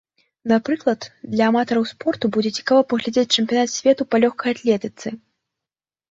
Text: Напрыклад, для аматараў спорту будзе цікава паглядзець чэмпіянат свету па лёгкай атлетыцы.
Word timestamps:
Напрыклад, 0.51 1.01
для 1.33 1.49
аматараў 1.51 1.83
спорту 1.89 2.25
будзе 2.37 2.51
цікава 2.61 2.81
паглядзець 2.93 3.35
чэмпіянат 3.41 3.71
свету 3.73 4.07
па 4.13 4.21
лёгкай 4.25 4.49
атлетыцы. 4.57 5.07